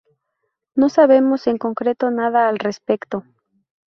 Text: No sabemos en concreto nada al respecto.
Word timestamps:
No 0.73 0.89
sabemos 0.89 1.45
en 1.45 1.59
concreto 1.59 2.09
nada 2.09 2.49
al 2.49 2.57
respecto. 2.57 3.23